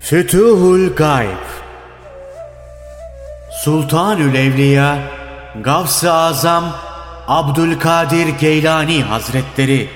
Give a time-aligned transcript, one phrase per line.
[0.00, 1.44] Fütuhul Gayb
[3.50, 4.98] Sultanül Evliya
[5.60, 6.64] Gavs-ı Azam
[7.28, 9.88] Abdülkadir Geylani Hazretleri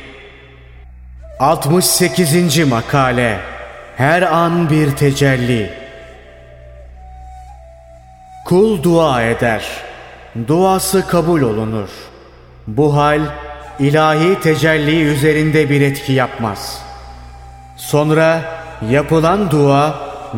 [1.41, 2.69] 68.
[2.69, 3.41] Makale
[3.97, 5.71] Her an bir tecelli
[8.47, 9.65] Kul dua eder.
[10.49, 11.89] Duası kabul olunur.
[12.67, 13.21] Bu hal
[13.79, 16.79] ilahi tecelli üzerinde bir etki yapmaz.
[17.77, 19.95] Sonra yapılan dua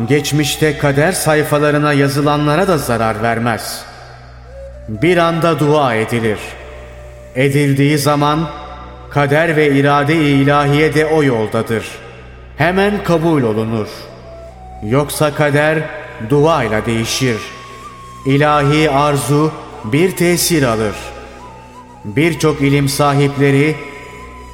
[0.07, 3.85] geçmişte kader sayfalarına yazılanlara da zarar vermez.
[4.87, 6.39] Bir anda dua edilir.
[7.35, 8.49] Edildiği zaman
[9.09, 11.85] kader ve irade-i ilahiye de o yoldadır.
[12.57, 13.87] Hemen kabul olunur.
[14.83, 15.77] Yoksa kader
[16.29, 17.37] duayla değişir.
[18.25, 19.51] İlahi arzu
[19.83, 20.95] bir tesir alır.
[22.05, 23.75] Birçok ilim sahipleri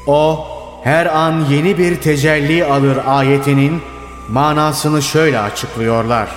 [0.08, 0.48] o
[0.84, 3.82] her an yeni bir tecelli alır ayetinin
[4.30, 6.30] manasını şöyle açıklıyorlar.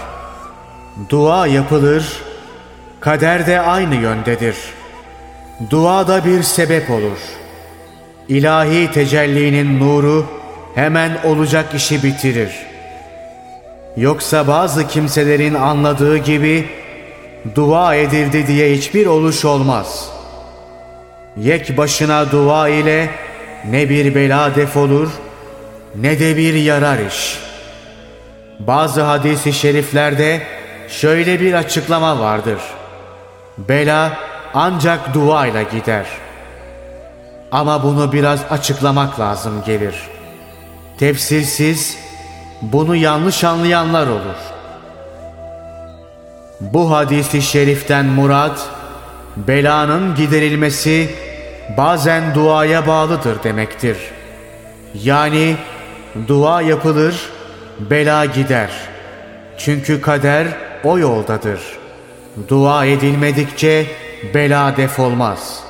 [1.11, 2.23] Dua yapılır,
[3.01, 4.57] kader de aynı yöndedir.
[5.71, 7.19] Dua da bir sebep olur.
[8.29, 10.27] İlahi tecellinin nuru
[10.75, 12.51] hemen olacak işi bitirir.
[13.97, 16.69] Yoksa bazı kimselerin anladığı gibi
[17.55, 20.11] dua edildi diye hiçbir oluş olmaz.
[21.37, 23.11] Yek başına dua ile
[23.65, 25.09] ne bir bela defolur
[25.95, 27.39] ne de bir yarar iş.
[28.59, 30.43] Bazı hadisi şeriflerde
[30.89, 32.59] şöyle bir açıklama vardır.
[33.59, 34.19] Bela
[34.55, 36.07] ancak duayla gider.
[37.53, 39.95] Ama bunu biraz açıklamak lazım gelir.
[40.99, 41.99] Tefsirsiz
[42.63, 44.37] bunu yanlış anlayanlar olur.
[46.61, 48.59] Bu hadisi şeriften murad
[49.37, 51.15] belanın giderilmesi
[51.77, 53.97] bazen duaya bağlıdır demektir.
[54.95, 55.57] Yani
[56.29, 57.31] dua yapılır,
[57.91, 58.71] bela gider.
[59.59, 60.47] Çünkü kader
[60.85, 61.61] o yoldadır.
[62.49, 63.87] Dua edilmedikçe
[64.35, 65.63] bela defolmaz.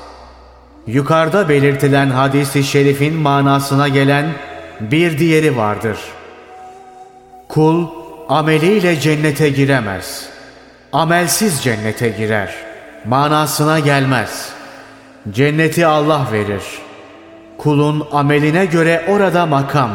[0.87, 4.26] Yukarıda belirtilen hadisi şerifin manasına gelen
[4.81, 5.98] bir diğeri vardır.
[7.48, 7.87] Kul
[8.28, 10.28] ameliyle cennete giremez.
[10.92, 12.54] Amelsiz cennete girer.
[13.04, 14.56] Manasına gelmez.
[15.31, 16.62] Cenneti Allah verir.
[17.59, 19.91] Kulun ameline göre orada makam.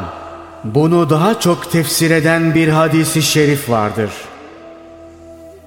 [0.64, 4.12] Bunu daha çok tefsir eden bir hadisi şerif vardır.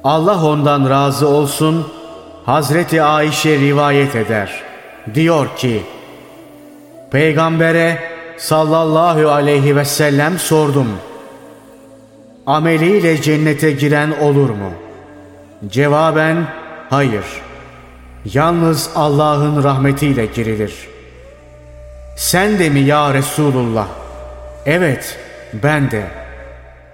[0.05, 1.89] Allah ondan razı olsun,
[2.47, 4.63] Hazreti Ayşe rivayet eder.
[5.15, 5.83] Diyor ki,
[7.11, 7.99] Peygambere
[8.39, 10.89] sallallahu aleyhi ve sellem sordum.
[12.47, 14.71] Ameliyle cennete giren olur mu?
[15.69, 16.47] Cevaben,
[16.91, 17.25] hayır.
[18.33, 20.75] Yalnız Allah'ın rahmetiyle girilir.
[22.17, 23.87] Sen de mi ya Resulullah?
[24.67, 25.19] Evet,
[25.53, 26.07] ben de.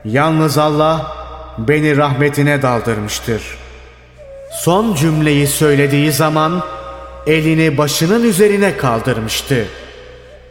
[0.05, 1.17] Yalnız Allah
[1.59, 3.43] beni rahmetine daldırmıştır.
[4.53, 6.63] Son cümleyi söylediği zaman
[7.27, 9.67] elini başının üzerine kaldırmıştı.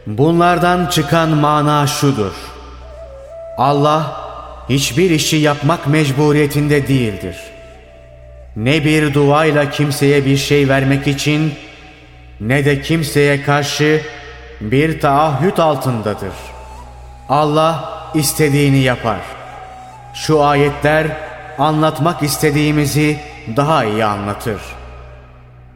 [0.06, 2.32] Bunlardan çıkan mana şudur.
[3.58, 4.20] Allah
[4.68, 7.36] hiçbir işi yapmak mecburiyetinde değildir.
[8.56, 11.54] Ne bir duayla kimseye bir şey vermek için
[12.40, 14.00] ne de kimseye karşı
[14.60, 16.32] bir taahhüt altındadır.
[17.28, 19.20] Allah istediğini yapar.
[20.14, 21.06] Şu ayetler
[21.58, 23.16] anlatmak istediğimizi
[23.56, 24.60] daha iyi anlatır.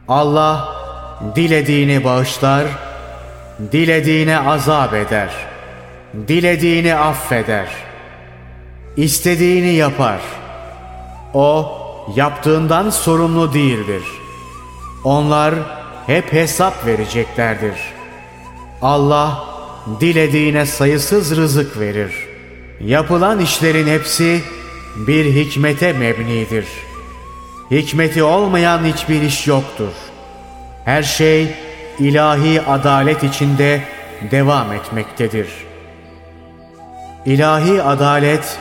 [0.07, 0.75] Allah
[1.35, 2.65] dilediğini bağışlar,
[3.71, 5.29] dilediğine azap eder,
[6.27, 7.67] dilediğini affeder,
[8.97, 10.19] istediğini yapar.
[11.33, 11.81] O
[12.15, 14.03] yaptığından sorumlu değildir.
[15.03, 15.55] Onlar
[16.07, 17.75] hep hesap vereceklerdir.
[18.81, 19.45] Allah
[19.99, 22.13] dilediğine sayısız rızık verir.
[22.81, 24.41] Yapılan işlerin hepsi
[24.95, 26.65] bir hikmete mebnidir.
[27.71, 29.91] Hikmeti olmayan hiçbir iş yoktur.
[30.85, 31.55] Her şey
[31.99, 33.81] ilahi adalet içinde
[34.31, 35.47] devam etmektedir.
[37.25, 38.57] İlahi adalet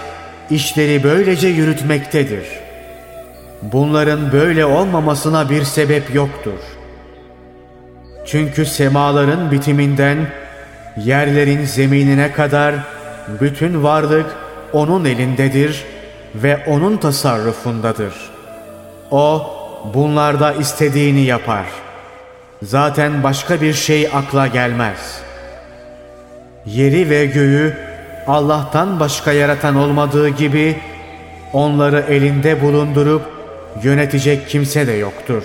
[0.50, 2.63] işleri böylece yürütmektedir.
[3.72, 6.58] Bunların böyle olmamasına bir sebep yoktur.
[8.26, 10.18] Çünkü semaların bitiminden
[10.96, 12.74] yerlerin zeminine kadar
[13.40, 14.26] bütün varlık
[14.72, 15.84] onun elindedir
[16.34, 18.14] ve onun tasarrufundadır.
[19.10, 19.46] O
[19.94, 21.64] bunlarda istediğini yapar.
[22.62, 25.20] Zaten başka bir şey akla gelmez.
[26.66, 27.76] Yeri ve göğü
[28.26, 30.76] Allah'tan başka yaratan olmadığı gibi
[31.52, 33.33] onları elinde bulundurup
[33.82, 35.42] yönetecek kimse de yoktur.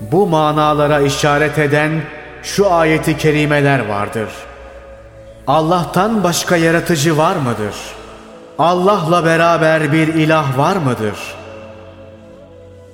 [0.00, 2.02] Bu manalara işaret eden
[2.42, 4.28] şu ayeti kerimeler vardır.
[5.46, 7.74] Allah'tan başka yaratıcı var mıdır?
[8.58, 11.18] Allah'la beraber bir ilah var mıdır?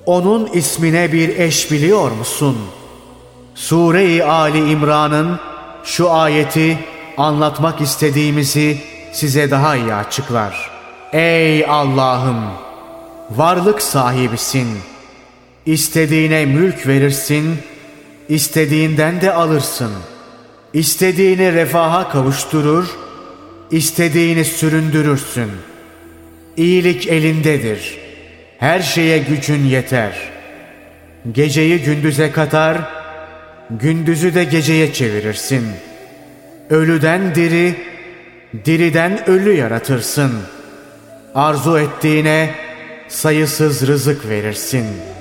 [0.05, 2.57] Onun ismine bir eş biliyor musun?
[3.55, 5.39] Sure-i Ali İmran'ın
[5.83, 6.77] şu ayeti
[7.17, 8.77] anlatmak istediğimizi
[9.11, 10.71] size daha iyi açıklar.
[11.13, 12.62] Ey Allah'ım!
[13.29, 14.67] Varlık sahibisin.
[15.65, 17.57] İstediğine mülk verirsin,
[18.29, 19.91] istediğinden de alırsın.
[20.73, 22.85] İstediğini refaha kavuşturur,
[23.71, 25.51] istediğini süründürürsün.
[26.57, 27.97] İyilik elindedir.
[28.57, 30.13] Her şeye gücün yeter.
[31.31, 32.77] Geceyi gündüze katar,
[33.69, 35.67] gündüzü de geceye çevirirsin.
[36.69, 37.75] Ölüden diri,
[38.65, 40.31] diriden ölü yaratırsın.
[41.35, 42.49] Arzu ettiğine
[43.13, 45.12] sayısız rızık verirsin.''